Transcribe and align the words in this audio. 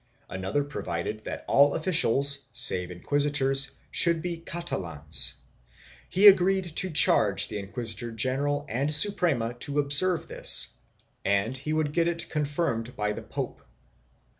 Another 0.31 0.63
provided 0.63 1.25
that 1.25 1.45
all 1.47 1.75
officials, 1.75 2.45
save 2.53 2.89
inquisitors, 2.89 3.73
should 3.91 4.19
be 4.19 4.37
Catalans; 4.37 5.35
he 6.09 6.25
agreed 6.27 6.75
to 6.77 6.89
charge 6.89 7.49
the 7.49 7.59
inquisitor 7.59 8.11
general 8.11 8.65
and 8.67 8.91
Suprema 8.91 9.53
to 9.59 9.77
observe 9.77 10.27
this 10.27 10.73
and 11.23 11.55
he 11.55 11.71
would 11.71 11.93
get 11.93 12.07
it 12.07 12.27
confirmed 12.31 12.95
by 12.95 13.11
the 13.13 13.21
pope. 13.21 13.61